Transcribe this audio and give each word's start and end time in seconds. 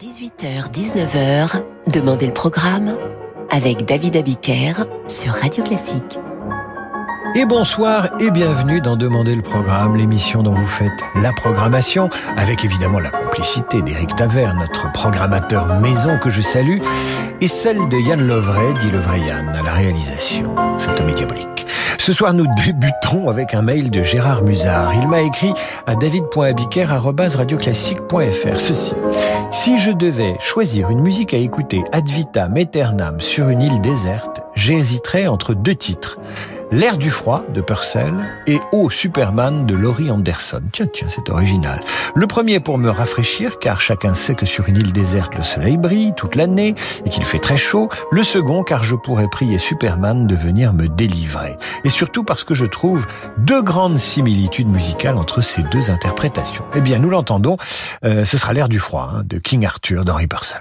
18h-19h, 0.00 1.62
Demandez 1.92 2.24
le 2.24 2.32
programme 2.32 2.96
avec 3.50 3.84
David 3.84 4.16
Abiker 4.16 4.72
sur 5.08 5.34
Radio 5.34 5.62
Classique. 5.62 6.18
Et 7.34 7.44
bonsoir 7.44 8.08
et 8.18 8.30
bienvenue 8.30 8.80
dans 8.80 8.96
Demander 8.96 9.34
le 9.34 9.42
programme, 9.42 9.96
l'émission 9.96 10.42
dont 10.42 10.54
vous 10.54 10.64
faites 10.64 10.88
la 11.16 11.34
programmation, 11.34 12.08
avec 12.38 12.64
évidemment 12.64 12.98
la 12.98 13.10
complicité 13.10 13.82
d'Éric 13.82 14.16
Taver, 14.16 14.50
notre 14.58 14.90
programmateur 14.90 15.78
maison 15.80 16.18
que 16.18 16.30
je 16.30 16.40
salue, 16.40 16.78
et 17.42 17.48
celle 17.48 17.86
de 17.90 17.98
Yann 17.98 18.26
Lovray, 18.26 18.72
dit 18.80 18.90
Lovray 18.90 19.26
Yann, 19.26 19.50
à 19.50 19.60
la 19.62 19.74
réalisation. 19.74 20.54
C'est 20.78 20.98
un 20.98 21.04
diabolique. 21.12 21.66
Ce 21.98 22.14
soir, 22.14 22.32
nous 22.32 22.46
débutons 22.64 23.28
avec 23.28 23.52
un 23.52 23.60
mail 23.60 23.90
de 23.90 24.02
Gérard 24.02 24.44
Musard. 24.44 24.94
Il 24.94 25.06
m'a 25.08 25.20
écrit 25.20 25.52
à 25.86 25.94
david.abiker.radioclassique.fr 25.94 28.60
ceci. 28.60 28.94
Si 29.52 29.78
je 29.78 29.90
devais 29.90 30.36
choisir 30.38 30.90
une 30.90 31.00
musique 31.00 31.34
à 31.34 31.36
écouter 31.36 31.82
ad 31.90 32.08
vitam 32.08 32.56
aeternam 32.56 33.20
sur 33.20 33.48
une 33.48 33.60
île 33.60 33.80
déserte, 33.80 34.42
j'hésiterais 34.54 35.26
entre 35.26 35.54
deux 35.54 35.74
titres. 35.74 36.18
L'air 36.72 36.98
du 36.98 37.10
froid 37.10 37.44
de 37.52 37.60
Purcell 37.60 38.14
et 38.46 38.60
Oh 38.70 38.90
Superman 38.90 39.66
de 39.66 39.74
Laurie 39.74 40.08
Anderson. 40.08 40.62
Tiens, 40.72 40.86
tiens, 40.86 41.08
c'est 41.10 41.28
original. 41.28 41.80
Le 42.14 42.28
premier 42.28 42.60
pour 42.60 42.78
me 42.78 42.88
rafraîchir, 42.88 43.58
car 43.58 43.80
chacun 43.80 44.14
sait 44.14 44.36
que 44.36 44.46
sur 44.46 44.68
une 44.68 44.76
île 44.76 44.92
déserte, 44.92 45.34
le 45.34 45.42
soleil 45.42 45.76
brille 45.76 46.12
toute 46.16 46.36
l'année 46.36 46.76
et 47.04 47.10
qu'il 47.10 47.24
fait 47.24 47.40
très 47.40 47.56
chaud. 47.56 47.88
Le 48.12 48.22
second, 48.22 48.62
car 48.62 48.84
je 48.84 48.94
pourrais 48.94 49.26
prier 49.26 49.58
Superman 49.58 50.28
de 50.28 50.36
venir 50.36 50.72
me 50.72 50.86
délivrer. 50.86 51.56
Et 51.82 51.90
surtout 51.90 52.22
parce 52.22 52.44
que 52.44 52.54
je 52.54 52.66
trouve 52.66 53.04
deux 53.38 53.62
grandes 53.62 53.98
similitudes 53.98 54.68
musicales 54.68 55.16
entre 55.16 55.40
ces 55.40 55.64
deux 55.64 55.90
interprétations. 55.90 56.64
Eh 56.76 56.80
bien, 56.80 57.00
nous 57.00 57.10
l'entendons, 57.10 57.56
euh, 58.04 58.24
ce 58.24 58.38
sera 58.38 58.52
l'air 58.52 58.68
du 58.68 58.78
froid 58.78 59.10
hein, 59.12 59.22
de 59.24 59.38
King 59.38 59.66
Arthur 59.66 60.04
d'Henri 60.04 60.28
Purcell. 60.28 60.60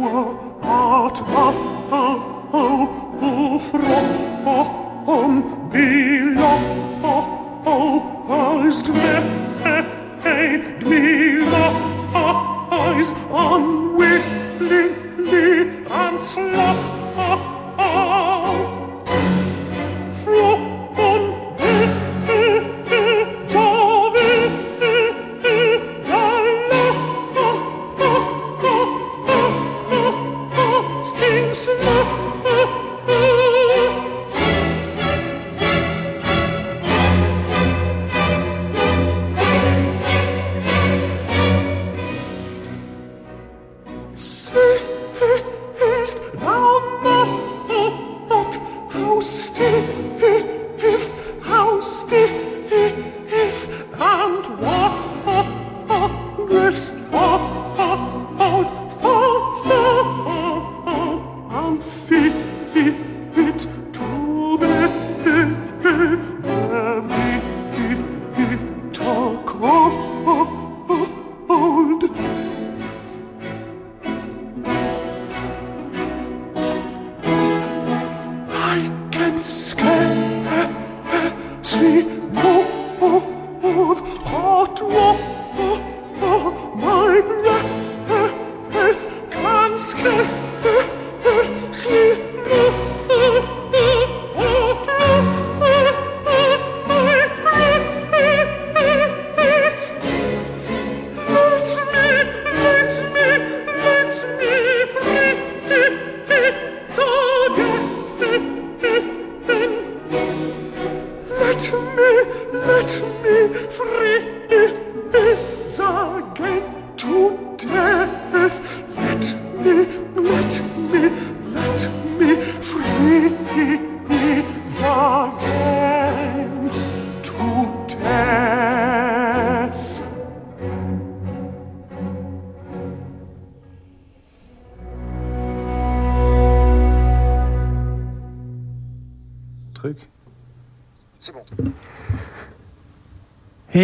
power. 0.00 0.49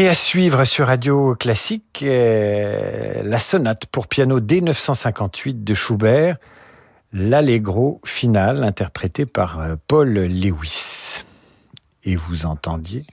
À 0.06 0.14
suivre 0.14 0.64
sur 0.64 0.86
Radio 0.86 1.34
Classique, 1.34 2.04
euh, 2.04 3.22
la 3.24 3.40
sonate 3.40 3.86
pour 3.86 4.06
piano 4.06 4.38
D958 4.38 5.64
de 5.64 5.74
Schubert, 5.74 6.36
l'allegro 7.12 8.00
final 8.04 8.62
interprété 8.62 9.26
par 9.26 9.58
euh, 9.58 9.74
Paul 9.88 10.12
Lewis. 10.12 11.24
Et 12.04 12.14
vous 12.14 12.46
entendiez 12.46 13.04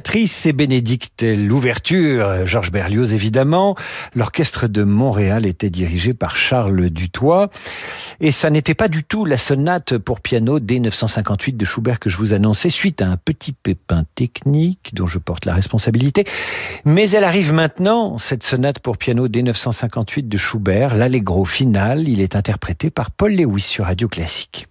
Béatrice 0.00 0.46
et 0.46 0.54
Bénédicte, 0.54 1.22
l'ouverture, 1.22 2.46
Georges 2.46 2.72
Berlioz 2.72 3.12
évidemment. 3.12 3.76
L'orchestre 4.14 4.66
de 4.66 4.82
Montréal 4.82 5.44
était 5.44 5.68
dirigé 5.68 6.14
par 6.14 6.36
Charles 6.36 6.88
Dutoit. 6.88 7.50
Et 8.18 8.32
ça 8.32 8.48
n'était 8.48 8.74
pas 8.74 8.88
du 8.88 9.04
tout 9.04 9.26
la 9.26 9.36
sonate 9.36 9.98
pour 9.98 10.22
piano 10.22 10.58
d 10.58 10.80
958 10.80 11.54
de 11.54 11.66
Schubert 11.66 11.98
que 11.98 12.08
je 12.08 12.16
vous 12.16 12.32
annonçais 12.32 12.70
suite 12.70 13.02
à 13.02 13.08
un 13.08 13.18
petit 13.18 13.52
pépin 13.52 14.04
technique 14.14 14.94
dont 14.94 15.06
je 15.06 15.18
porte 15.18 15.44
la 15.44 15.52
responsabilité. 15.52 16.24
Mais 16.86 17.10
elle 17.10 17.24
arrive 17.24 17.52
maintenant, 17.52 18.16
cette 18.16 18.42
sonate 18.42 18.78
pour 18.78 18.96
piano 18.96 19.28
d 19.28 19.42
958 19.42 20.30
de 20.30 20.38
Schubert, 20.38 20.94
l'allegro 20.94 21.44
final. 21.44 22.08
Il 22.08 22.22
est 22.22 22.36
interprété 22.36 22.88
par 22.88 23.10
Paul 23.10 23.34
Lewis 23.34 23.60
sur 23.60 23.84
Radio 23.84 24.08
Classique. 24.08 24.69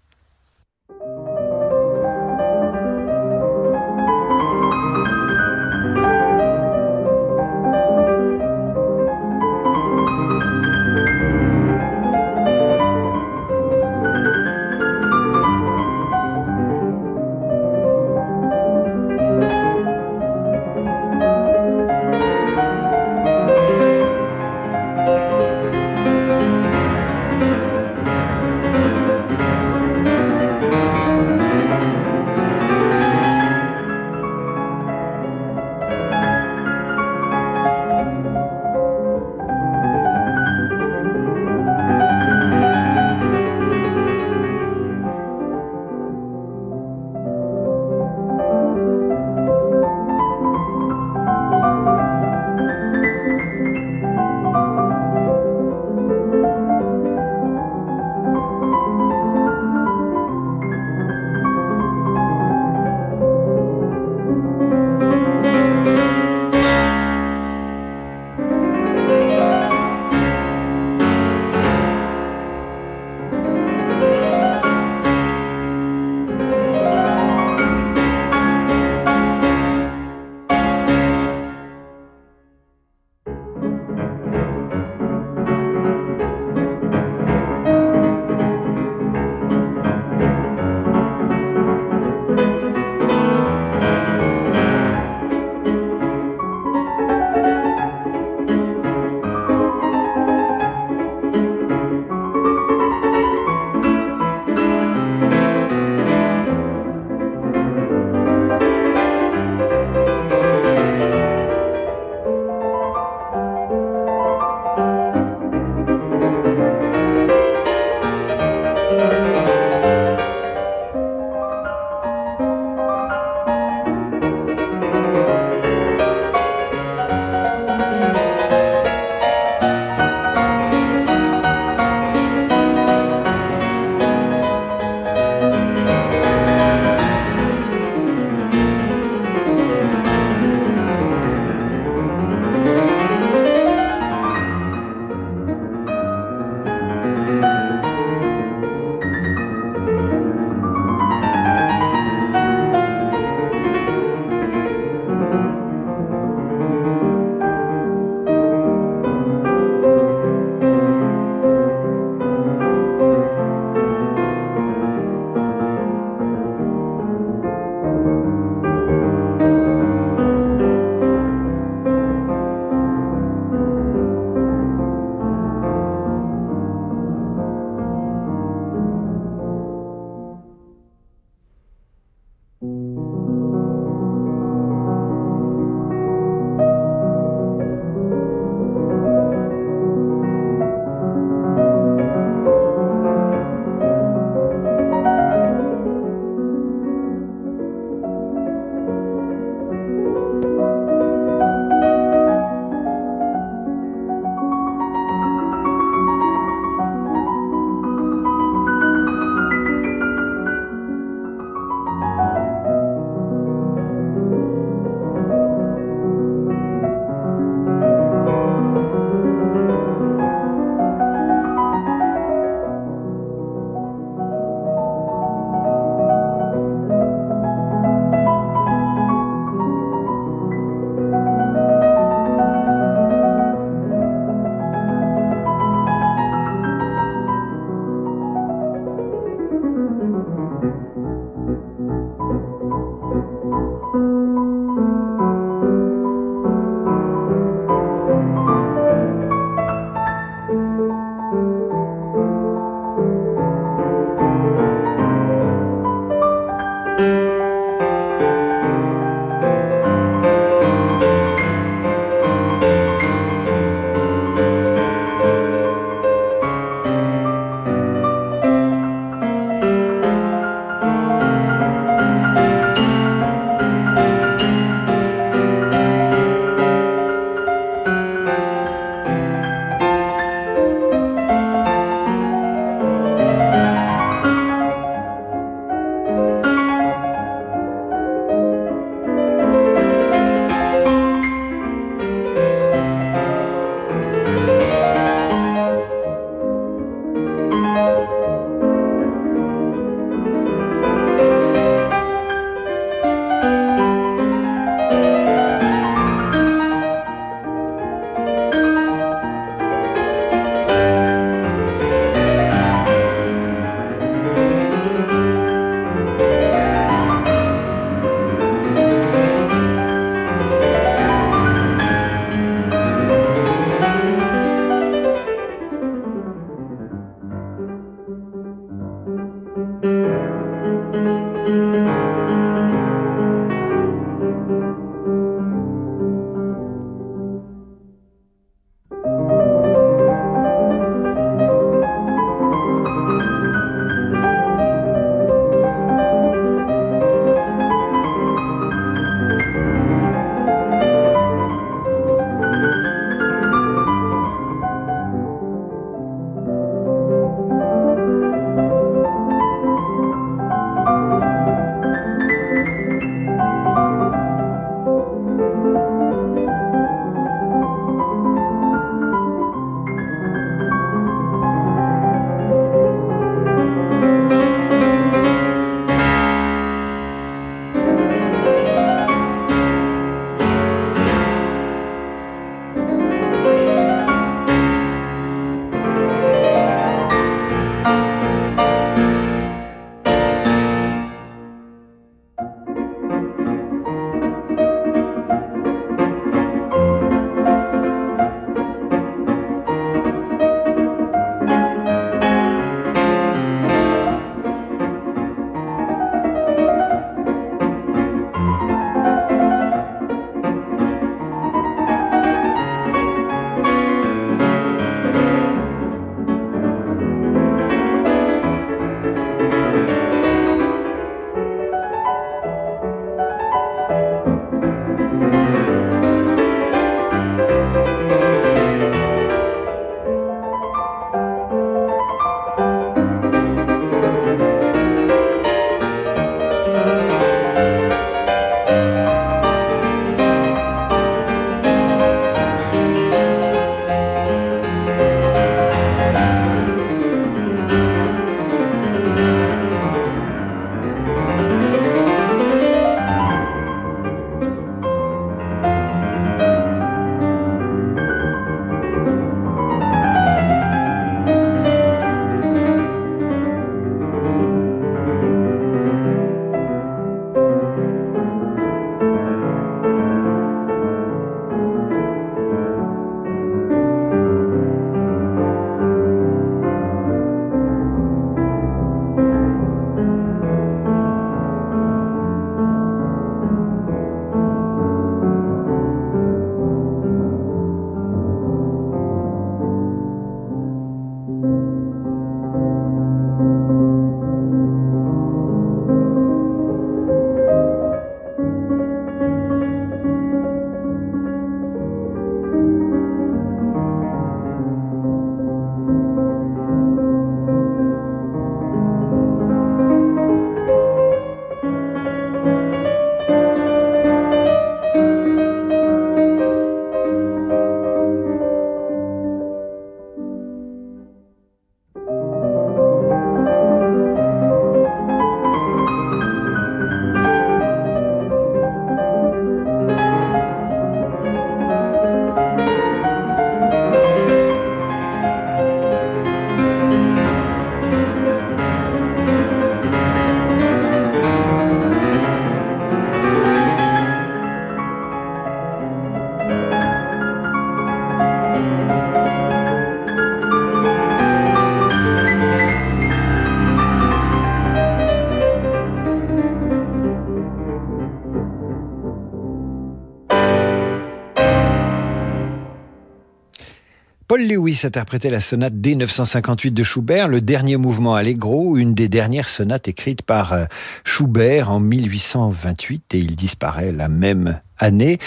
Lewis 564.79 564.85
interprétait 564.85 565.29
la 565.29 565.41
sonate 565.41 565.73
D958 565.73 566.73
de 566.73 566.83
Schubert, 566.83 567.27
le 567.27 567.41
dernier 567.41 567.75
mouvement 567.77 568.15
allegro, 568.15 568.77
une 568.77 568.93
des 568.93 569.07
dernières 569.09 569.47
sonates 569.47 569.87
écrites 569.87 570.21
par 570.21 570.53
euh, 570.53 570.65
Schubert 571.03 571.69
en 571.69 571.79
1828 571.79 573.15
et 573.15 573.17
il 573.17 573.35
disparaît 573.35 573.91
la 573.91 574.07
même 574.07 574.59
année. 574.77 575.19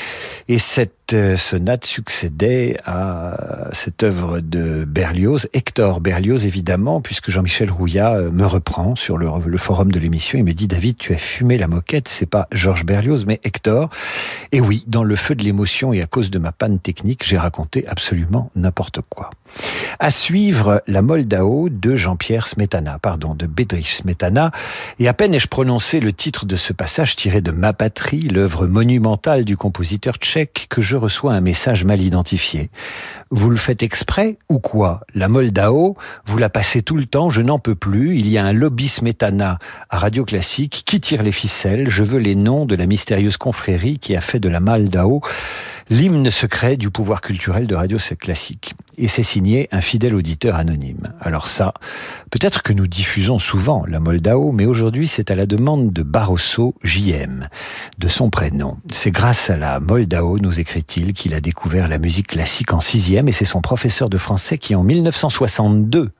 Et 0.52 0.58
cette 0.58 1.14
euh, 1.14 1.38
sonate 1.38 1.86
succédait 1.86 2.76
à 2.84 3.70
cette 3.72 4.02
œuvre 4.02 4.40
de 4.40 4.84
Berlioz, 4.84 5.48
Hector 5.54 6.02
Berlioz 6.02 6.44
évidemment, 6.44 7.00
puisque 7.00 7.30
Jean-Michel 7.30 7.70
Rouillat 7.70 8.16
euh, 8.16 8.30
me 8.30 8.44
reprend 8.44 8.94
sur 8.94 9.16
le, 9.16 9.56
forum 9.56 9.90
de 9.90 9.98
l'émission. 9.98 10.38
Il 10.38 10.44
me 10.44 10.52
dit 10.52 10.66
David, 10.66 10.98
tu 10.98 11.14
as 11.14 11.18
fumé 11.18 11.56
la 11.56 11.68
moquette, 11.68 12.06
c'est 12.06 12.26
pas 12.26 12.48
Georges 12.52 12.84
Berlioz, 12.84 13.24
mais 13.26 13.40
Hector. 13.44 13.88
Et 14.52 14.60
oui, 14.60 14.84
dans 14.88 15.04
le 15.04 15.16
feu 15.16 15.34
de 15.34 15.42
l'émotion 15.42 15.94
et 15.94 16.02
à 16.02 16.06
cause 16.06 16.30
de 16.30 16.38
ma 16.38 16.52
panne 16.52 16.78
technique, 16.78 17.24
j'ai 17.24 17.38
raconté 17.38 17.88
absolument 17.88 18.50
n'importe 18.54 19.00
quoi. 19.08 19.30
À 19.98 20.10
suivre 20.10 20.82
la 20.86 21.02
Moldao 21.02 21.68
de 21.68 21.96
Jean-Pierre 21.96 22.48
Smetana, 22.48 22.98
pardon, 22.98 23.34
de 23.34 23.46
Bedrich 23.46 23.88
Smetana. 23.88 24.50
Et 24.98 25.08
à 25.08 25.14
peine 25.14 25.34
ai-je 25.34 25.48
prononcé 25.48 26.00
le 26.00 26.12
titre 26.12 26.46
de 26.46 26.56
ce 26.56 26.72
passage 26.72 27.16
tiré 27.16 27.40
de 27.40 27.50
Ma 27.50 27.72
patrie, 27.72 28.20
l'œuvre 28.20 28.66
monumentale 28.66 29.44
du 29.44 29.56
compositeur 29.56 30.16
tchèque, 30.16 30.41
que 30.46 30.82
je 30.82 30.96
reçois 30.96 31.32
un 31.32 31.40
message 31.40 31.84
mal 31.84 32.00
identifié. 32.00 32.70
Vous 33.34 33.48
le 33.48 33.56
faites 33.56 33.82
exprès 33.82 34.36
ou 34.50 34.58
quoi? 34.58 35.00
La 35.14 35.26
Moldao, 35.26 35.96
vous 36.26 36.36
la 36.36 36.50
passez 36.50 36.82
tout 36.82 36.96
le 36.96 37.06
temps, 37.06 37.30
je 37.30 37.40
n'en 37.40 37.58
peux 37.58 37.74
plus. 37.74 38.14
Il 38.18 38.28
y 38.28 38.36
a 38.36 38.44
un 38.44 38.52
lobby 38.52 38.88
Smetana 38.88 39.58
à 39.88 39.98
Radio 39.98 40.26
Classique 40.26 40.82
qui 40.84 41.00
tire 41.00 41.22
les 41.22 41.32
ficelles. 41.32 41.88
Je 41.88 42.04
veux 42.04 42.18
les 42.18 42.34
noms 42.34 42.66
de 42.66 42.74
la 42.74 42.84
mystérieuse 42.84 43.38
confrérie 43.38 43.98
qui 43.98 44.14
a 44.14 44.20
fait 44.20 44.38
de 44.38 44.50
la 44.50 44.60
Moldao 44.60 45.22
l'hymne 45.88 46.30
secret 46.30 46.76
du 46.76 46.90
pouvoir 46.90 47.20
culturel 47.20 47.66
de 47.66 47.74
Radio 47.74 47.98
Classique. 48.18 48.74
Et 48.98 49.08
c'est 49.08 49.22
signé 49.22 49.68
un 49.72 49.80
fidèle 49.80 50.14
auditeur 50.14 50.56
anonyme. 50.56 51.12
Alors 51.20 51.48
ça, 51.48 51.74
peut-être 52.30 52.62
que 52.62 52.72
nous 52.72 52.86
diffusons 52.86 53.38
souvent 53.38 53.84
la 53.86 54.00
Moldao, 54.00 54.52
mais 54.52 54.66
aujourd'hui 54.66 55.08
c'est 55.08 55.30
à 55.30 55.34
la 55.34 55.46
demande 55.46 55.92
de 55.92 56.02
Barroso 56.02 56.74
JM, 56.82 57.48
de 57.98 58.08
son 58.08 58.30
prénom. 58.30 58.78
C'est 58.90 59.10
grâce 59.10 59.50
à 59.50 59.56
la 59.56 59.80
Moldao, 59.80 60.38
nous 60.38 60.60
écrit-il, 60.60 61.12
qu'il 61.12 61.34
a 61.34 61.40
découvert 61.40 61.88
la 61.88 61.98
musique 61.98 62.28
classique 62.28 62.72
en 62.72 62.80
sixième, 62.80 63.21
et 63.28 63.32
c'est 63.32 63.44
son 63.44 63.60
professeur 63.60 64.08
de 64.08 64.18
français 64.18 64.58
qui 64.58 64.74
en 64.74 64.82
1962 64.82 66.12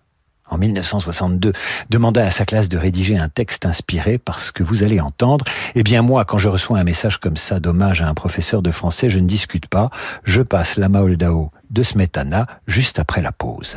en 0.53 0.59
1962, 0.59 1.53
demanda 1.89 2.25
à 2.25 2.31
sa 2.31 2.45
classe 2.45 2.69
de 2.69 2.77
rédiger 2.77 3.17
un 3.17 3.29
texte 3.29 3.65
inspiré 3.65 4.19
par 4.19 4.39
ce 4.39 4.53
que 4.53 4.63
vous 4.63 4.83
allez 4.83 5.01
entendre. 5.01 5.45
Eh 5.75 5.83
bien 5.83 6.03
moi, 6.03 6.25
quand 6.25 6.39
je 6.39 6.49
reçois 6.49 6.79
un 6.79 6.85
message 6.85 7.17
comme 7.17 7.37
ça 7.37 7.59
dommage 7.59 8.03
à 8.03 8.09
un 8.09 8.15
professeur 8.15 8.61
de 8.63 8.71
français, 8.71 9.09
je 9.09 9.19
ne 9.19 9.27
discute 9.27 9.67
pas, 9.67 9.91
je 10.25 10.43
passe 10.43 10.77
la 10.77 10.89
Maoldao 10.89 11.51
de 11.71 11.83
Smetana 11.83 12.47
juste 12.67 12.99
après 12.99 13.23
la 13.23 13.33
pause. 13.33 13.77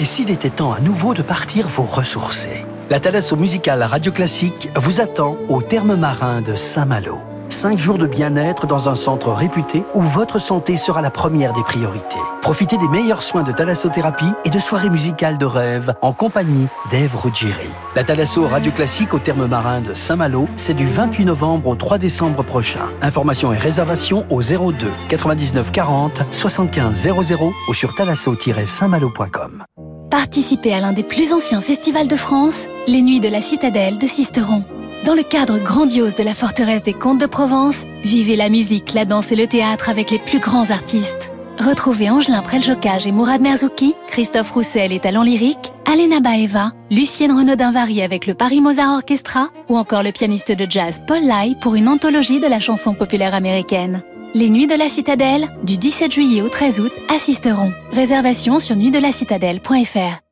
Et 0.00 0.04
s'il 0.06 0.30
était 0.30 0.48
temps 0.48 0.72
à 0.72 0.80
nouveau 0.80 1.12
de 1.12 1.20
partir 1.20 1.68
vous 1.68 1.84
ressourcer? 1.84 2.64
La 2.88 3.00
Thalasso 3.00 3.36
musicale 3.36 3.82
Radio 3.82 4.10
Classique 4.10 4.70
vous 4.74 5.02
attend 5.02 5.36
au 5.48 5.60
terme 5.60 5.94
marin 5.94 6.40
de 6.40 6.54
Saint-Malo. 6.54 7.29
Cinq 7.50 7.78
jours 7.78 7.98
de 7.98 8.06
bien-être 8.06 8.68
dans 8.68 8.88
un 8.88 8.94
centre 8.94 9.32
réputé 9.32 9.82
où 9.94 10.00
votre 10.00 10.38
santé 10.38 10.76
sera 10.76 11.02
la 11.02 11.10
première 11.10 11.52
des 11.52 11.64
priorités. 11.64 12.16
Profitez 12.42 12.78
des 12.78 12.88
meilleurs 12.88 13.24
soins 13.24 13.42
de 13.42 13.50
thalassothérapie 13.50 14.32
et 14.44 14.50
de 14.50 14.58
soirées 14.58 14.88
musicales 14.88 15.36
de 15.36 15.44
rêve 15.44 15.94
en 16.00 16.12
compagnie 16.12 16.68
d'Ève 16.90 17.16
Ruggieri. 17.16 17.68
La 17.96 18.04
Thalasso 18.04 18.46
Radio 18.46 18.70
Classique 18.70 19.14
au 19.14 19.18
terme 19.18 19.46
marin 19.46 19.80
de 19.80 19.94
Saint-Malo, 19.94 20.48
c'est 20.54 20.74
du 20.74 20.86
28 20.86 21.24
novembre 21.24 21.68
au 21.68 21.74
3 21.74 21.98
décembre 21.98 22.44
prochain. 22.44 22.88
Informations 23.02 23.52
et 23.52 23.58
réservations 23.58 24.24
au 24.30 24.40
02 24.40 24.72
99 25.08 25.72
40 25.72 26.22
75 26.30 27.08
00 27.20 27.52
ou 27.68 27.74
sur 27.74 27.94
thalasso-saintmalo.com. 27.94 29.64
Participez 30.08 30.72
à 30.72 30.80
l'un 30.80 30.92
des 30.92 31.04
plus 31.04 31.32
anciens 31.32 31.60
festivals 31.60 32.08
de 32.08 32.16
France, 32.16 32.66
les 32.86 33.02
Nuits 33.02 33.20
de 33.20 33.28
la 33.28 33.40
Citadelle 33.40 33.98
de 33.98 34.06
Sisteron. 34.06 34.64
Dans 35.10 35.16
le 35.16 35.24
cadre 35.24 35.58
grandiose 35.58 36.14
de 36.14 36.22
la 36.22 36.36
forteresse 36.36 36.84
des 36.84 36.92
Contes 36.92 37.18
de 37.18 37.26
Provence, 37.26 37.84
vivez 38.04 38.36
la 38.36 38.48
musique, 38.48 38.92
la 38.94 39.04
danse 39.04 39.32
et 39.32 39.34
le 39.34 39.48
théâtre 39.48 39.88
avec 39.88 40.12
les 40.12 40.20
plus 40.20 40.38
grands 40.38 40.70
artistes. 40.70 41.32
Retrouvez 41.58 42.08
Angelin 42.10 42.42
Preljocage 42.42 43.08
et 43.08 43.10
Mourad 43.10 43.40
Merzouki, 43.40 43.96
Christophe 44.06 44.52
Roussel 44.52 44.92
et 44.92 45.00
Talent 45.00 45.24
Lyrique, 45.24 45.72
Alena 45.84 46.20
Baeva, 46.20 46.70
Lucienne 46.92 47.32
Renaudin-Vary 47.32 48.02
avec 48.02 48.28
le 48.28 48.34
Paris 48.34 48.60
Mozart 48.60 48.94
Orchestra 48.94 49.48
ou 49.68 49.76
encore 49.76 50.04
le 50.04 50.12
pianiste 50.12 50.52
de 50.52 50.70
jazz 50.70 51.02
Paul 51.08 51.24
Lai 51.24 51.56
pour 51.60 51.74
une 51.74 51.88
anthologie 51.88 52.38
de 52.38 52.46
la 52.46 52.60
chanson 52.60 52.94
populaire 52.94 53.34
américaine. 53.34 54.04
Les 54.34 54.48
Nuits 54.48 54.68
de 54.68 54.76
la 54.76 54.88
Citadelle, 54.88 55.48
du 55.64 55.76
17 55.76 56.12
juillet 56.12 56.42
au 56.42 56.48
13 56.48 56.78
août, 56.78 56.92
assisteront. 57.12 57.72
Réservation 57.90 58.60
sur 58.60 58.76
nuitdelacitadelle.fr. 58.76 60.29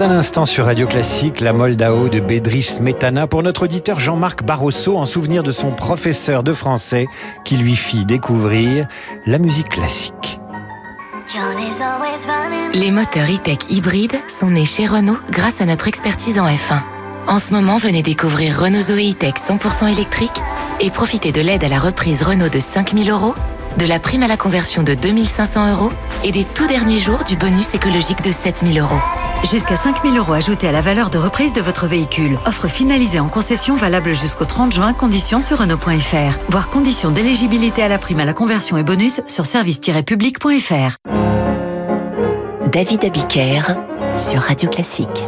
Un 0.00 0.12
instant 0.12 0.46
sur 0.46 0.66
Radio 0.66 0.86
Classique, 0.86 1.40
la 1.40 1.52
Moldao 1.52 2.08
de 2.08 2.20
Bedrich 2.20 2.66
Smetana 2.66 3.26
pour 3.26 3.42
notre 3.42 3.64
auditeur 3.64 3.98
Jean-Marc 3.98 4.44
Barroso 4.44 4.96
en 4.96 5.04
souvenir 5.04 5.42
de 5.42 5.50
son 5.50 5.72
professeur 5.72 6.44
de 6.44 6.52
français 6.52 7.08
qui 7.44 7.56
lui 7.56 7.74
fit 7.74 8.04
découvrir 8.04 8.86
la 9.26 9.38
musique 9.38 9.68
classique. 9.68 10.38
Les 12.74 12.92
moteurs 12.92 13.28
e-tech 13.28 13.58
hybrides 13.70 14.20
sont 14.28 14.50
nés 14.50 14.66
chez 14.66 14.86
Renault 14.86 15.18
grâce 15.32 15.60
à 15.60 15.66
notre 15.66 15.88
expertise 15.88 16.38
en 16.38 16.46
F1. 16.46 16.80
En 17.26 17.40
ce 17.40 17.52
moment, 17.52 17.76
venez 17.76 18.02
découvrir 18.02 18.56
Renault 18.56 18.82
Zoé 18.82 19.10
e-tech 19.10 19.34
100% 19.34 19.92
électrique 19.92 20.40
et 20.80 20.90
profitez 20.90 21.32
de 21.32 21.40
l'aide 21.40 21.64
à 21.64 21.68
la 21.68 21.80
reprise 21.80 22.22
Renault 22.22 22.48
de 22.48 22.60
5000 22.60 23.10
euros, 23.10 23.34
de 23.78 23.86
la 23.86 23.98
prime 24.00 24.22
à 24.22 24.28
la 24.28 24.36
conversion 24.36 24.82
de 24.82 24.94
2500 24.94 25.72
euros 25.72 25.92
et 26.24 26.32
des 26.32 26.44
tout 26.44 26.66
derniers 26.66 26.98
jours 26.98 27.24
du 27.24 27.36
bonus 27.36 27.74
écologique 27.74 28.22
de 28.22 28.32
7000 28.32 28.80
euros. 28.80 28.98
Jusqu'à 29.50 29.76
5000 29.76 30.18
euros 30.18 30.32
ajoutés 30.32 30.68
à 30.68 30.72
la 30.72 30.80
valeur 30.80 31.10
de 31.10 31.18
reprise 31.18 31.52
de 31.52 31.60
votre 31.60 31.86
véhicule. 31.86 32.38
Offre 32.44 32.66
finalisée 32.66 33.20
en 33.20 33.28
concession 33.28 33.76
valable 33.76 34.14
jusqu'au 34.14 34.44
30 34.44 34.72
juin. 34.72 34.92
Conditions 34.92 35.40
sur 35.40 35.58
Renault.fr. 35.58 36.38
Voir 36.48 36.68
conditions 36.68 37.10
d'éligibilité 37.10 37.82
à 37.82 37.88
la 37.88 37.98
prime 37.98 38.20
à 38.20 38.24
la 38.24 38.34
conversion 38.34 38.76
et 38.76 38.82
bonus 38.82 39.20
sur 39.28 39.46
service-public.fr. 39.46 40.96
David 42.72 43.04
Abiker 43.04 43.62
sur 44.16 44.42
Radio 44.42 44.68
Classique. 44.68 45.22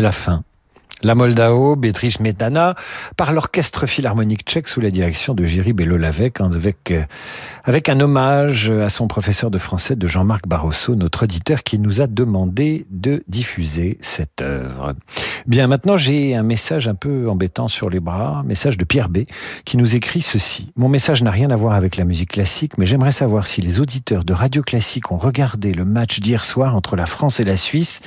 La 0.00 0.12
fin. 0.12 0.44
La 1.02 1.16
Moldao, 1.16 1.74
Beatrice 1.74 2.20
Metana, 2.20 2.76
par 3.16 3.32
l'orchestre 3.32 3.86
philharmonique 3.86 4.42
tchèque 4.44 4.68
sous 4.68 4.80
la 4.80 4.90
direction 4.90 5.34
de 5.34 5.44
Jiří 5.44 5.72
Belolavec, 5.72 6.40
avec, 6.40 6.92
euh, 6.92 7.02
avec 7.64 7.88
un 7.88 7.98
hommage 7.98 8.70
à 8.70 8.88
son 8.88 9.08
professeur 9.08 9.50
de 9.50 9.58
français 9.58 9.96
de 9.96 10.06
Jean-Marc 10.06 10.46
Barroso, 10.46 10.94
notre 10.94 11.24
auditeur 11.24 11.64
qui 11.64 11.80
nous 11.80 12.00
a 12.00 12.06
demandé 12.06 12.86
de 12.90 13.24
diffuser 13.26 13.98
cette 14.00 14.40
œuvre. 14.40 14.94
Bien, 15.46 15.66
maintenant 15.66 15.96
j'ai 15.96 16.36
un 16.36 16.44
message 16.44 16.86
un 16.86 16.94
peu 16.94 17.28
embêtant 17.28 17.66
sur 17.66 17.90
les 17.90 18.00
bras, 18.00 18.44
message 18.44 18.78
de 18.78 18.84
Pierre 18.84 19.08
B, 19.08 19.22
qui 19.64 19.78
nous 19.78 19.96
écrit 19.96 20.20
ceci. 20.20 20.70
Mon 20.76 20.88
message 20.88 21.24
n'a 21.24 21.32
rien 21.32 21.50
à 21.50 21.56
voir 21.56 21.74
avec 21.74 21.96
la 21.96 22.04
musique 22.04 22.32
classique, 22.32 22.78
mais 22.78 22.86
j'aimerais 22.86 23.12
savoir 23.12 23.48
si 23.48 23.60
les 23.60 23.80
auditeurs 23.80 24.22
de 24.22 24.32
Radio 24.32 24.62
Classique 24.62 25.10
ont 25.10 25.18
regardé 25.18 25.72
le 25.72 25.84
match 25.84 26.20
d'hier 26.20 26.44
soir 26.44 26.76
entre 26.76 26.94
la 26.94 27.06
France 27.06 27.40
et 27.40 27.44
la 27.44 27.56
Suisse. 27.56 28.00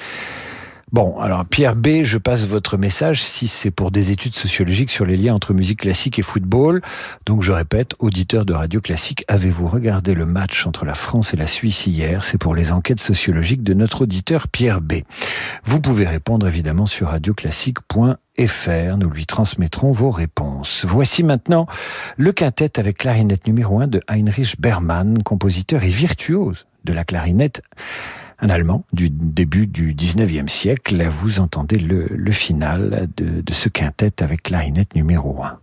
Bon, 0.91 1.17
alors 1.21 1.45
Pierre 1.45 1.77
B, 1.77 2.03
je 2.03 2.17
passe 2.17 2.45
votre 2.45 2.75
message 2.75 3.23
si 3.23 3.47
c'est 3.47 3.71
pour 3.71 3.91
des 3.91 4.11
études 4.11 4.35
sociologiques 4.35 4.91
sur 4.91 5.05
les 5.05 5.15
liens 5.15 5.33
entre 5.33 5.53
musique 5.53 5.79
classique 5.79 6.19
et 6.19 6.21
football. 6.21 6.81
Donc 7.25 7.43
je 7.43 7.53
répète, 7.53 7.93
auditeur 7.99 8.43
de 8.43 8.51
Radio 8.51 8.81
Classique, 8.81 9.23
avez-vous 9.29 9.69
regardé 9.69 10.13
le 10.13 10.25
match 10.25 10.67
entre 10.67 10.83
la 10.83 10.93
France 10.93 11.33
et 11.33 11.37
la 11.37 11.47
Suisse 11.47 11.87
hier? 11.87 12.25
C'est 12.25 12.37
pour 12.37 12.55
les 12.55 12.73
enquêtes 12.73 12.99
sociologiques 12.99 13.63
de 13.63 13.73
notre 13.73 14.01
auditeur 14.01 14.49
Pierre 14.49 14.81
B. 14.81 14.95
Vous 15.63 15.79
pouvez 15.79 16.05
répondre 16.05 16.45
évidemment 16.45 16.85
sur 16.85 17.07
radioclassique.fr. 17.07 18.97
Nous 18.97 19.09
lui 19.09 19.25
transmettrons 19.25 19.93
vos 19.93 20.11
réponses. 20.11 20.83
Voici 20.85 21.23
maintenant 21.23 21.67
le 22.17 22.33
quintet 22.33 22.77
avec 22.77 22.97
clarinette 22.97 23.47
numéro 23.47 23.79
1 23.79 23.87
de 23.87 24.01
Heinrich 24.09 24.59
Bermann, 24.59 25.23
compositeur 25.23 25.85
et 25.85 25.89
virtuose 25.89 26.65
de 26.83 26.91
la 26.91 27.05
clarinette 27.05 27.61
un 28.41 28.49
Allemand 28.49 28.83
du 28.91 29.09
début 29.09 29.67
du 29.67 29.93
19e 29.93 30.47
siècle. 30.47 31.07
Vous 31.09 31.39
entendez 31.39 31.77
le, 31.77 32.31
final 32.31 33.07
de, 33.17 33.41
de 33.41 33.53
ce 33.53 33.69
quintet 33.69 34.21
avec 34.21 34.43
clarinette 34.43 34.95
numéro 34.95 35.43
1. 35.43 35.59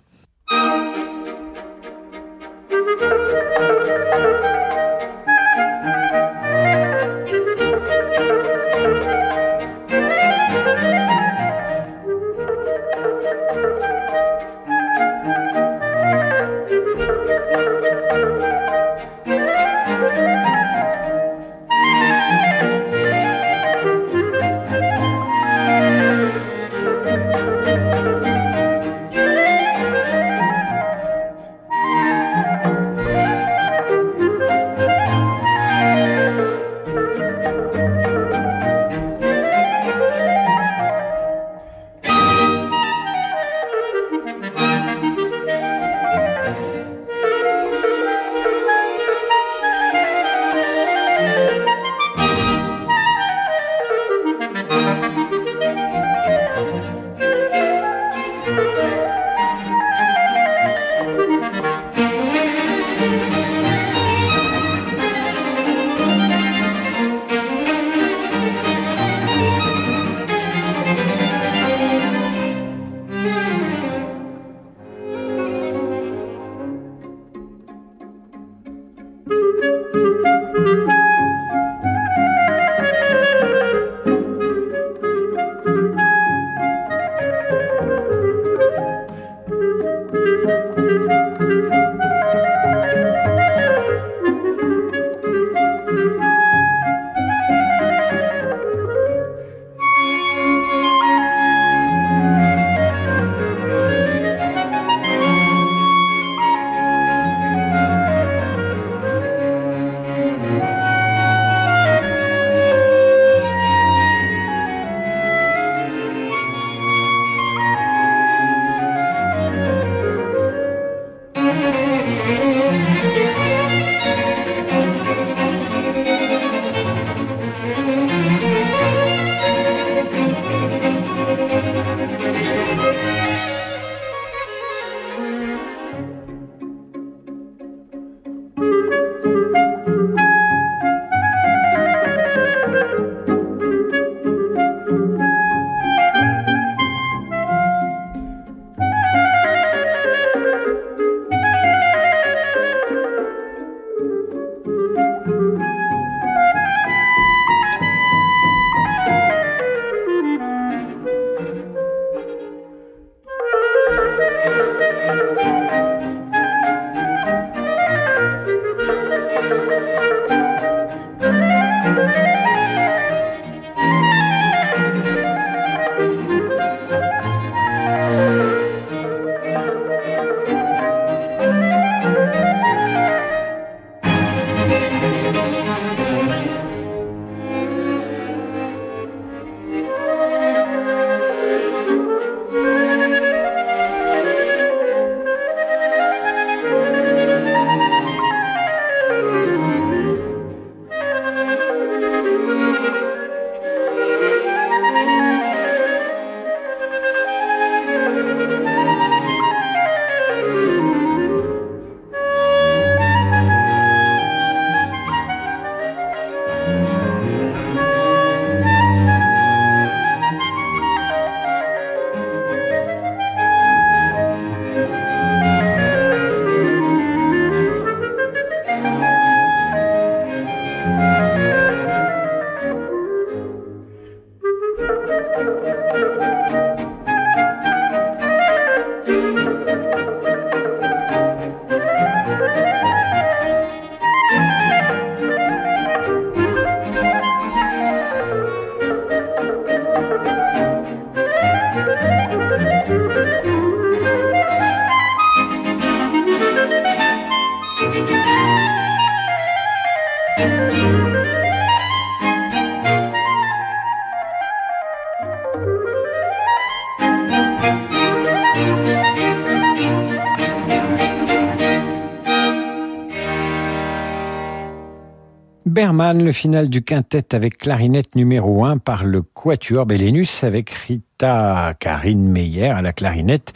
Berman, 275.68 276.24
le 276.24 276.32
final 276.32 276.70
du 276.70 276.82
quintet 276.82 277.34
avec 277.34 277.58
clarinette 277.58 278.16
numéro 278.16 278.64
1 278.64 278.78
par 278.78 279.04
le 279.04 279.20
Quatuor 279.20 279.84
Bellénus 279.84 280.42
avec 280.42 280.70
Rita 280.70 281.74
Karine 281.78 282.26
Meyer 282.26 282.70
à 282.70 282.80
la 282.80 282.94
clarinette. 282.94 283.52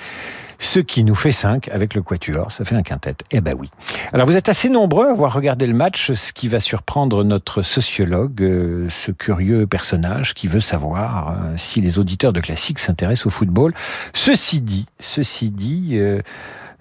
Ce 0.58 0.78
qui 0.78 1.04
nous 1.04 1.14
fait 1.14 1.32
5 1.32 1.68
avec 1.72 1.94
le 1.94 2.02
Quatuor, 2.02 2.52
ça 2.52 2.64
fait 2.64 2.76
un 2.76 2.82
quintet. 2.82 3.16
Eh 3.30 3.40
ben 3.40 3.54
oui. 3.58 3.70
Alors 4.12 4.26
vous 4.26 4.36
êtes 4.36 4.48
assez 4.50 4.68
nombreux 4.68 5.06
à 5.06 5.10
avoir 5.10 5.32
regardé 5.32 5.66
le 5.66 5.74
match, 5.74 6.12
ce 6.12 6.32
qui 6.32 6.48
va 6.48 6.60
surprendre 6.60 7.24
notre 7.24 7.62
sociologue, 7.62 8.42
euh, 8.42 8.86
ce 8.90 9.10
curieux 9.10 9.66
personnage 9.66 10.34
qui 10.34 10.48
veut 10.48 10.60
savoir 10.60 11.30
euh, 11.30 11.54
si 11.56 11.80
les 11.80 11.98
auditeurs 11.98 12.32
de 12.34 12.40
classique 12.40 12.78
s'intéressent 12.78 13.26
au 13.26 13.30
football. 13.30 13.72
Ceci 14.12 14.60
dit, 14.60 14.86
ceci 15.00 15.50
dit, 15.50 15.92
euh, 15.94 16.20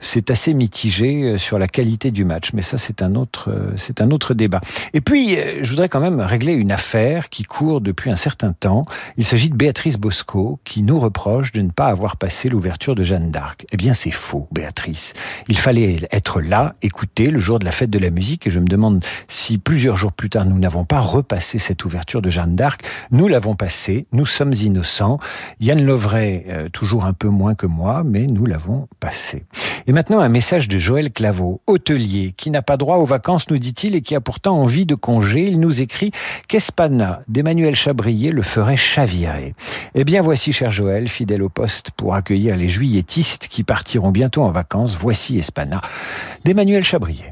c'est 0.01 0.31
assez 0.31 0.53
mitigé 0.53 1.23
euh, 1.23 1.37
sur 1.37 1.59
la 1.59 1.67
qualité 1.67 2.11
du 2.11 2.25
match, 2.25 2.51
mais 2.53 2.61
ça 2.61 2.77
c'est 2.77 3.01
un 3.01 3.15
autre 3.15 3.49
euh, 3.49 3.71
c'est 3.77 4.01
un 4.01 4.11
autre 4.11 4.33
débat. 4.33 4.59
Et 4.93 5.01
puis 5.01 5.37
euh, 5.37 5.59
je 5.61 5.69
voudrais 5.69 5.89
quand 5.89 5.99
même 5.99 6.19
régler 6.19 6.53
une 6.53 6.71
affaire 6.71 7.29
qui 7.29 7.43
court 7.43 7.79
depuis 7.79 8.09
un 8.09 8.15
certain 8.15 8.51
temps. 8.51 8.83
Il 9.17 9.23
s'agit 9.23 9.49
de 9.49 9.55
Béatrice 9.55 9.97
Bosco 9.97 10.59
qui 10.63 10.81
nous 10.81 10.99
reproche 10.99 11.51
de 11.51 11.61
ne 11.61 11.69
pas 11.69 11.87
avoir 11.87 12.17
passé 12.17 12.49
l'ouverture 12.49 12.95
de 12.95 13.03
Jeanne 13.03 13.31
d'Arc. 13.31 13.65
Eh 13.71 13.77
bien 13.77 13.93
c'est 13.93 14.11
faux, 14.11 14.47
Béatrice. 14.51 15.13
Il 15.47 15.57
fallait 15.57 16.07
être 16.11 16.41
là, 16.41 16.75
écouter 16.81 17.27
le 17.27 17.39
jour 17.39 17.59
de 17.59 17.65
la 17.65 17.71
fête 17.71 17.89
de 17.89 17.99
la 17.99 18.09
musique 18.09 18.47
et 18.47 18.49
je 18.49 18.59
me 18.59 18.67
demande 18.67 19.05
si 19.27 19.59
plusieurs 19.59 19.97
jours 19.97 20.11
plus 20.11 20.29
tard 20.29 20.45
nous 20.45 20.57
n'avons 20.57 20.83
pas 20.83 20.99
repassé 20.99 21.59
cette 21.59 21.85
ouverture 21.85 22.21
de 22.21 22.29
Jeanne 22.29 22.55
d'Arc. 22.55 22.81
Nous 23.11 23.27
l'avons 23.27 23.55
passée, 23.55 24.07
nous 24.11 24.25
sommes 24.25 24.53
innocents. 24.53 25.19
Yann 25.59 25.83
Lovray 25.85 26.45
toujours 26.73 27.05
un 27.05 27.13
peu 27.13 27.27
moins 27.27 27.55
que 27.55 27.67
moi, 27.67 28.03
mais 28.03 28.25
nous 28.25 28.45
l'avons 28.45 28.87
passée. 28.99 29.45
Maintenant, 29.91 30.19
un 30.19 30.29
message 30.29 30.67
de 30.67 30.77
Joël 30.77 31.11
Claveau, 31.11 31.61
hôtelier, 31.67 32.33
qui 32.37 32.51
n'a 32.51 32.61
pas 32.61 32.77
droit 32.77 32.97
aux 32.97 33.05
vacances, 33.05 33.49
nous 33.49 33.57
dit-il, 33.57 33.95
et 33.95 34.01
qui 34.01 34.15
a 34.15 34.21
pourtant 34.21 34.57
envie 34.57 34.85
de 34.85 34.95
congé. 34.95 35.47
Il 35.47 35.59
nous 35.59 35.81
écrit 35.81 36.11
qu'Espana 36.47 37.21
d'Emmanuel 37.27 37.75
Chabrier 37.75 38.29
le 38.29 38.43
ferait 38.43 38.77
chavirer. 38.77 39.55
Eh 39.95 40.03
bien, 40.03 40.21
voici, 40.21 40.53
cher 40.53 40.71
Joël, 40.71 41.07
fidèle 41.07 41.41
au 41.41 41.49
poste 41.49 41.91
pour 41.91 42.15
accueillir 42.15 42.55
les 42.55 42.67
juilletistes 42.67 43.47
qui 43.47 43.63
partiront 43.63 44.11
bientôt 44.11 44.43
en 44.43 44.51
vacances. 44.51 44.95
Voici 44.95 45.37
Espana 45.37 45.81
d'Emmanuel 46.45 46.83
Chabrier. 46.83 47.29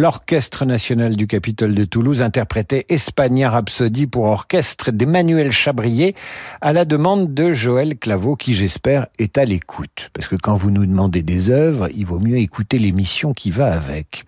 L'Orchestre 0.00 0.64
national 0.64 1.16
du 1.16 1.26
Capitole 1.26 1.74
de 1.74 1.82
Toulouse 1.82 2.22
interprétait 2.22 2.86
Espagna 2.88 3.50
Rhapsody 3.50 4.06
pour 4.06 4.26
orchestre 4.26 4.92
d'Emmanuel 4.92 5.50
Chabrier 5.50 6.14
à 6.60 6.72
la 6.72 6.84
demande 6.84 7.34
de 7.34 7.50
Joël 7.50 7.98
Claveau 7.98 8.36
qui 8.36 8.54
j'espère 8.54 9.08
est 9.18 9.38
à 9.38 9.44
l'écoute. 9.44 10.10
Parce 10.12 10.28
que 10.28 10.36
quand 10.36 10.54
vous 10.54 10.70
nous 10.70 10.86
demandez 10.86 11.24
des 11.24 11.50
œuvres, 11.50 11.88
il 11.92 12.06
vaut 12.06 12.20
mieux 12.20 12.36
écouter 12.36 12.78
l'émission 12.78 13.34
qui 13.34 13.50
va 13.50 13.72
avec. 13.72 14.22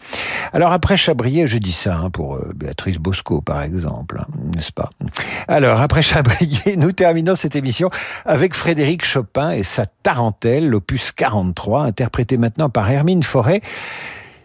Alors 0.52 0.72
après 0.72 0.96
Chabrier, 0.96 1.46
je 1.46 1.58
dis 1.58 1.70
ça 1.70 1.94
hein, 1.94 2.10
pour 2.10 2.34
euh, 2.34 2.50
Béatrice 2.52 2.98
Bosco 2.98 3.40
par 3.40 3.62
exemple, 3.62 4.18
hein, 4.20 4.26
n'est-ce 4.56 4.72
pas? 4.72 4.90
Alors 5.46 5.80
après 5.80 6.02
Chabrier, 6.02 6.76
nous 6.78 6.90
terminons 6.90 7.36
cette 7.36 7.54
émission 7.54 7.90
avec 8.24 8.54
Frédéric 8.54 9.04
Chopin 9.04 9.52
et 9.52 9.62
sa 9.62 9.86
Tarentelle, 9.86 10.68
l'opus 10.68 11.12
43, 11.12 11.84
interprété 11.84 12.38
maintenant 12.38 12.70
par 12.70 12.90
Hermine 12.90 13.22
Forêt. 13.22 13.62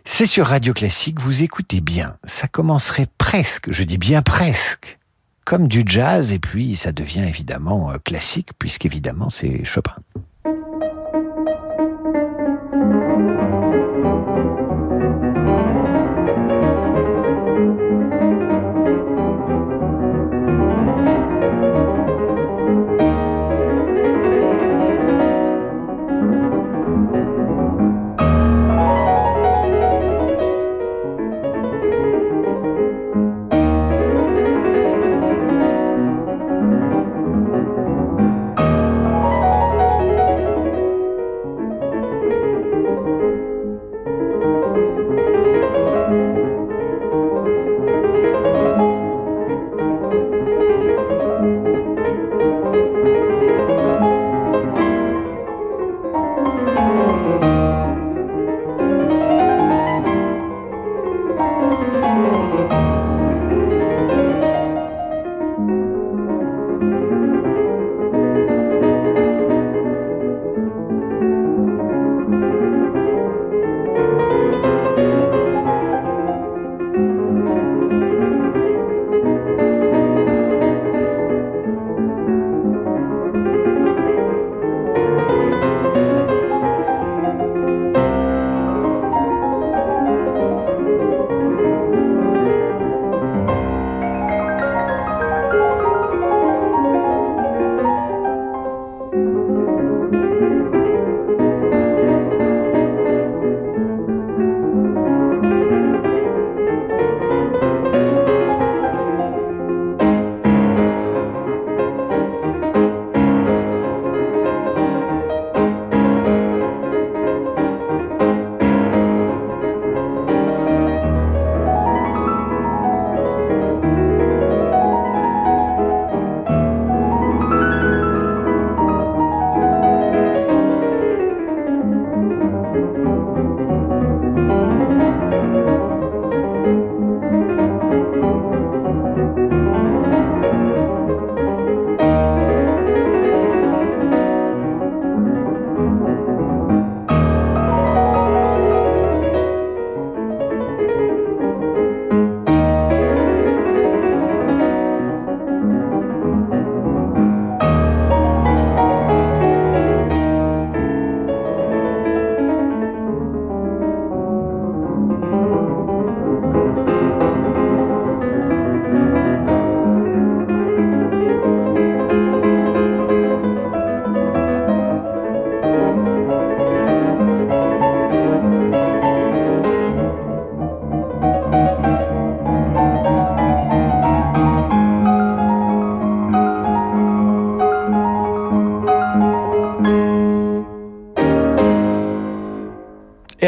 C'est 0.07 0.27
sur 0.27 0.45
Radio 0.45 0.71
Classique, 0.73 1.19
vous 1.19 1.43
écoutez 1.43 1.81
bien. 1.81 2.15
Ça 2.25 2.47
commencerait 2.47 3.07
presque, 3.17 3.71
je 3.71 3.83
dis 3.83 3.97
bien 3.97 4.21
presque, 4.21 4.99
comme 5.45 5.67
du 5.67 5.83
jazz, 5.85 6.31
et 6.31 6.39
puis 6.39 6.75
ça 6.75 6.91
devient 6.91 7.25
évidemment 7.27 7.91
euh, 7.91 7.97
classique, 7.97 8.51
puisqu'évidemment 8.57 9.29
c'est 9.29 9.65
Chopin. 9.65 9.95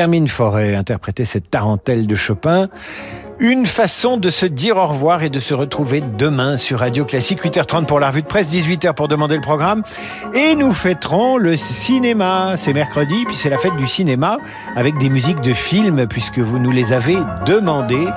Hermine 0.07 0.29
Forêt 0.29 0.73
interprétait 0.73 1.25
cette 1.25 1.51
tarentelle 1.51 2.07
de 2.07 2.15
Chopin. 2.15 2.69
Une 3.39 3.65
façon 3.65 4.15
de 4.15 4.29
se 4.29 4.45
dire 4.45 4.77
au 4.77 4.87
revoir 4.87 5.21
et 5.21 5.29
de 5.29 5.37
se 5.37 5.53
retrouver 5.53 6.01
demain 6.17 6.55
sur 6.55 6.79
Radio 6.79 7.03
Classique, 7.03 7.43
8h30 7.43 7.87
pour 7.87 7.99
la 7.99 8.07
revue 8.07 8.21
de 8.21 8.27
presse, 8.27 8.49
18h 8.49 8.93
pour 8.93 9.09
demander 9.09 9.35
le 9.35 9.41
programme. 9.41 9.83
Et 10.33 10.55
nous 10.55 10.71
fêterons 10.71 11.35
le 11.35 11.57
cinéma. 11.57 12.53
C'est 12.55 12.71
mercredi, 12.71 13.25
puis 13.25 13.35
c'est 13.35 13.49
la 13.49 13.57
fête 13.57 13.75
du 13.75 13.85
cinéma 13.85 14.37
avec 14.77 14.97
des 14.97 15.09
musiques 15.09 15.41
de 15.41 15.53
films 15.53 16.07
puisque 16.07 16.39
vous 16.39 16.57
nous 16.57 16.71
les 16.71 16.93
avez 16.93 17.17
demandées. 17.45 18.07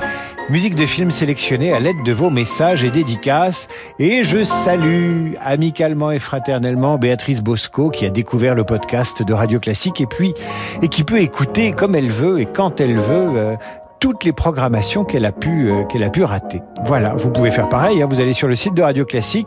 Musique 0.50 0.74
de 0.74 0.84
film 0.84 1.10
sélectionnée 1.10 1.72
à 1.72 1.78
l'aide 1.78 2.02
de 2.04 2.12
vos 2.12 2.28
messages 2.28 2.82
et 2.82 2.90
dédicaces. 2.90 3.68
Et 4.00 4.24
je 4.24 4.42
salue 4.42 5.34
amicalement 5.40 6.10
et 6.10 6.18
fraternellement 6.18 6.98
Béatrice 6.98 7.40
Bosco 7.40 7.88
qui 7.88 8.04
a 8.04 8.10
découvert 8.10 8.56
le 8.56 8.64
podcast 8.64 9.22
de 9.22 9.32
Radio 9.32 9.60
Classique 9.60 10.00
et 10.00 10.06
puis 10.06 10.34
et 10.82 10.88
qui 10.88 11.04
peut 11.04 11.20
écouter 11.20 11.70
comme 11.70 11.94
elle 11.94 12.10
veut 12.10 12.40
et 12.40 12.46
quand 12.46 12.80
elle 12.80 12.96
veut 12.96 13.30
euh, 13.36 13.54
toutes 14.00 14.24
les 14.24 14.32
programmations 14.32 15.04
qu'elle 15.04 15.24
a 15.24 15.30
pu 15.30 15.70
euh, 15.70 15.84
qu'elle 15.84 16.02
a 16.02 16.10
pu 16.10 16.24
rater. 16.24 16.62
Voilà, 16.84 17.14
vous 17.14 17.30
pouvez 17.30 17.52
faire 17.52 17.68
pareil. 17.68 18.02
Hein, 18.02 18.08
vous 18.10 18.18
allez 18.18 18.32
sur 18.32 18.48
le 18.48 18.56
site 18.56 18.74
de 18.74 18.82
Radio 18.82 19.04
Classique 19.04 19.46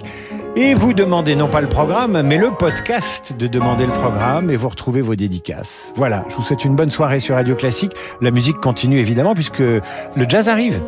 et 0.55 0.73
vous 0.73 0.93
demandez 0.93 1.35
non 1.35 1.49
pas 1.49 1.61
le 1.61 1.67
programme, 1.67 2.21
mais 2.21 2.37
le 2.37 2.51
podcast 2.51 3.33
de 3.37 3.47
demander 3.47 3.85
le 3.85 3.93
programme 3.93 4.49
et 4.49 4.55
vous 4.55 4.69
retrouvez 4.69 5.01
vos 5.01 5.15
dédicaces. 5.15 5.91
Voilà, 5.95 6.25
je 6.29 6.35
vous 6.35 6.43
souhaite 6.43 6.65
une 6.65 6.75
bonne 6.75 6.91
soirée 6.91 7.19
sur 7.19 7.35
Radio 7.35 7.55
Classique. 7.55 7.93
La 8.21 8.31
musique 8.31 8.57
continue 8.57 8.99
évidemment 8.99 9.33
puisque 9.33 9.59
le 9.59 9.81
jazz 10.27 10.49
arrive. 10.49 10.81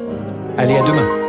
Allez, 0.57 0.75
à 0.75 0.83
demain. 0.83 1.24